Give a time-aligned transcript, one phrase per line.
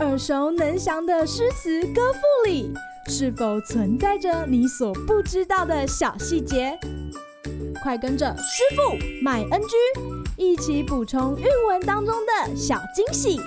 [0.00, 2.72] 耳熟能详的诗词歌赋里，
[3.08, 6.78] 是否存在着你所不知道的小细节？
[7.82, 9.76] 快跟着师傅麦恩居
[10.36, 13.38] 一起补充韵文当中的小惊喜！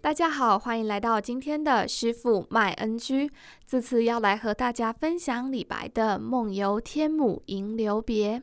[0.00, 3.30] 大家好，欢迎来到今天的师傅麦恩居。
[3.66, 8.38] 这次要来和大家分享李白的《梦游天姥吟留别》。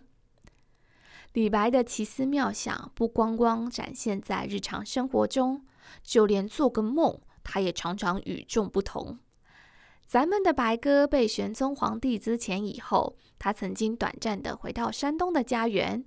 [1.33, 5.65] 李白的奇思妙想不光光展现在日常生活中，
[6.03, 9.17] 就连做个梦，他也常常与众不同。
[10.05, 16.03] 咱们的白鸽被玄宗皇帝之前以后，他曾经短暂的回到山东的家园，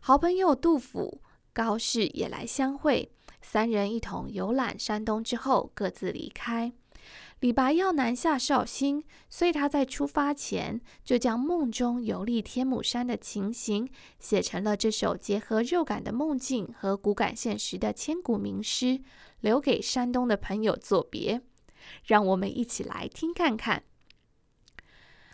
[0.00, 6.72] 好朋友杜甫、高适也来相会，三人一同游览山东之后各自离开。
[7.40, 13.86] 李白要南下绍兴，所以他在出发前就将梦中游历天姥山的情形
[14.18, 19.02] 写成了这首结合肉感的梦境和骨感现实的千古名诗，
[19.40, 21.42] 留给山东的朋友作别。
[22.04, 23.82] 让我们一起来听看看：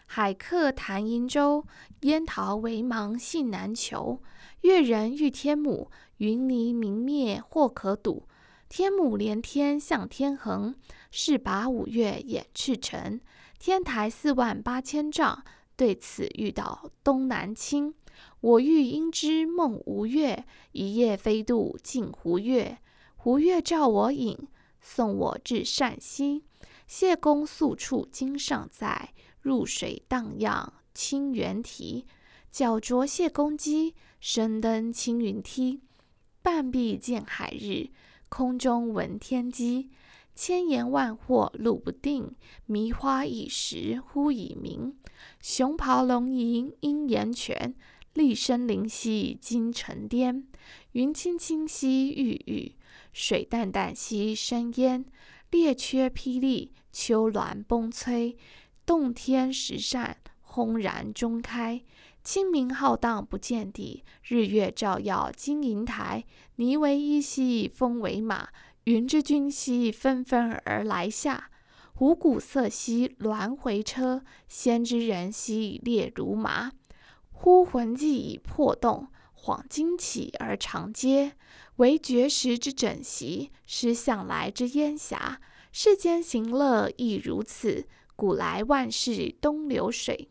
[0.06, 1.64] 海客谈瀛洲，
[2.00, 4.20] 烟桃微茫信难求。
[4.62, 5.88] 越人欲天姥，
[6.18, 8.26] 云霓明灭或可睹。
[8.74, 10.74] 天姥连天向天横，
[11.10, 13.20] 势拔五岳掩赤城。
[13.58, 15.44] 天台四万八千丈，
[15.76, 17.92] 对此欲倒东南倾。
[18.40, 22.78] 我欲因之梦吴越，一夜飞渡镜湖月。
[23.16, 24.48] 湖月照我影，
[24.80, 26.42] 送我至剡溪。
[26.86, 32.06] 谢公宿处今尚在，入水荡漾清猿啼。
[32.50, 35.82] 脚着谢公屐，身登青云梯。
[36.40, 37.90] 半壁见海日。
[38.34, 39.90] 空中闻天鸡，
[40.34, 44.96] 千言万惑路不定，迷花一时忽已明。
[45.42, 47.74] 熊咆龙吟应岩泉，
[48.14, 50.48] 栗声灵犀惊沉淀。
[50.92, 52.74] 云青青兮郁郁，
[53.12, 55.04] 水澹澹兮生烟。
[55.50, 58.34] 列缺霹雳，丘峦崩摧，
[58.86, 61.82] 洞天石扇轰然中开。
[62.24, 66.24] 清明浩荡不见底，日月照耀金银台。
[66.56, 68.48] 霓为衣兮风为马，
[68.84, 71.50] 云之君兮纷纷而来下。
[71.98, 76.72] 五鼓瑟兮鸾回车，仙之人兮列如麻。
[77.30, 81.32] 忽魂悸以魄动，恍惊起而长嗟。
[81.76, 85.40] 惟绝世之枕席，失向来之烟霞。
[85.72, 90.28] 世间行乐亦如此，古来万事东流水。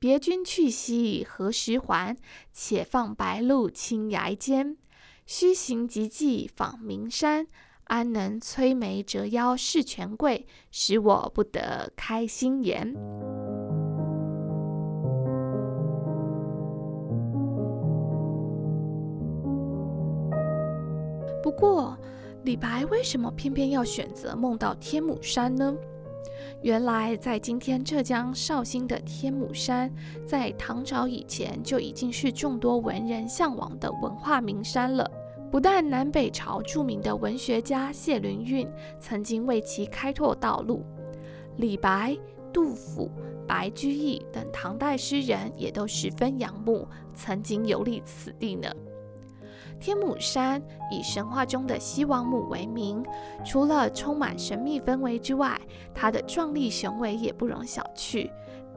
[0.00, 2.16] 别君去兮何时还？
[2.52, 4.76] 且放白鹿青崖间。
[5.26, 7.48] 须行极迹访名山，
[7.84, 12.94] 安能摧眉折腰事权贵，使我不得开心颜。
[21.42, 21.98] 不过，
[22.44, 25.76] 李白为什么偏偏要选择梦到天姥山呢？
[26.62, 29.92] 原来，在今天浙江绍兴的天姥山，
[30.26, 35.08] 在唐朝以前就已经是众多文人向往的文化名山了。
[35.50, 38.68] 不但南北朝著名的文学家谢灵运
[39.00, 40.84] 曾经为其开拓道路，
[41.56, 42.14] 李白、
[42.52, 43.10] 杜甫、
[43.46, 48.68] 白居易等唐代诗人也都十分仰慕，曾经游历此地呢。
[49.80, 53.04] 天母山以神话中的西王母为名，
[53.44, 55.60] 除了充满神秘氛围之外，
[55.94, 58.30] 它的壮丽雄伟也不容小觑。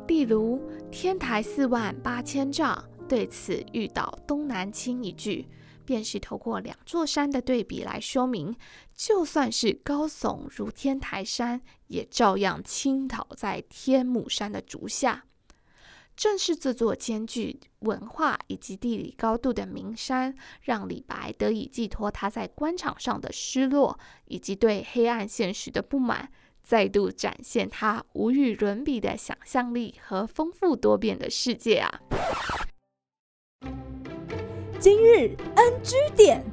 [0.08, 5.48] 例如“天台四万八千丈，对此欲倒东南倾”一句，
[5.86, 8.56] 便是透过两座山的对比来说明，
[8.94, 15.26] 就算是高耸如天台山，也照样倾倒在天母山的足下。
[16.22, 32.02] 正是这座兼具文化以及地理高度的名山，让李白得以寄托他在官场上的失落，以及对黑暗现实的不满，再度展现他无与伦比的想象力和丰富多变的世界啊！
[34.79, 36.46] 今日 NG 点，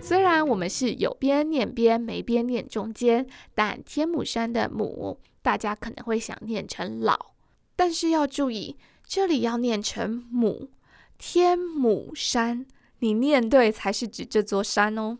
[0.00, 3.26] 虽然我们是有边念边，没边念中间，
[3.56, 5.18] 但天姥山的姥。
[5.42, 7.32] 大家可能会想念成老，
[7.76, 8.76] 但是要注意，
[9.06, 10.70] 这里要念成母。
[11.16, 12.66] 天母山，
[12.98, 15.18] 你念对才是指这座山哦。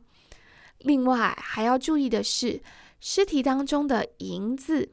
[0.78, 2.60] 另外还要注意的是，
[3.00, 4.90] 诗题当中的“吟”字，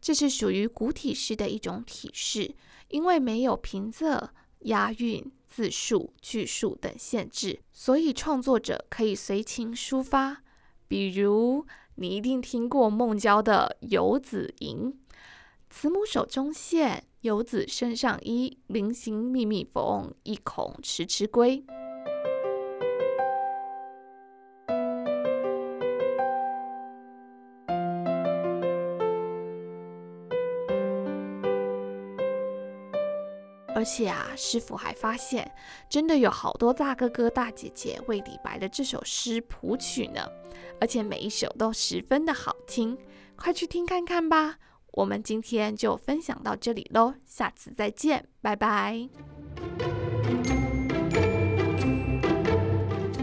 [0.00, 2.54] 这是属于古体诗的一种体式，
[2.88, 4.28] 因为没有平仄、
[4.60, 10.42] 押韵、字数、句数等限制，所以创作者可以随情抒发，
[10.88, 11.66] 比如。
[11.96, 14.92] 你一定听过孟郊的《游子吟》
[15.68, 21.64] ：“慈母手中线，游子身上衣，临行密密缝，意恐迟迟归。
[33.74, 35.50] 而且啊，师傅还发现，
[35.88, 40.20] 真的有好多大哥哥大姐姐为李白的这首诗谱曲呢，
[40.80, 42.98] 而且每一首都十分的好听，
[43.36, 44.56] 快去听看看吧。
[44.92, 49.08] 我们今天就分享到这里喽，下次再见，拜拜。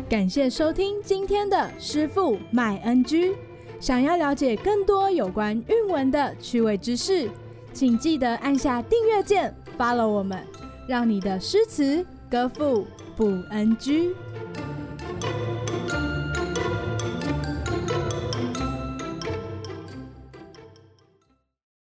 [0.09, 3.35] 感谢收听今天的师傅麦恩居。
[3.79, 7.29] 想要了解更多有关韵文的趣味知识，
[7.71, 9.55] 请记得按下订阅键。
[9.79, 10.37] 发了我们，
[10.89, 12.85] 让你的诗词歌赋
[13.15, 14.13] 不 NG。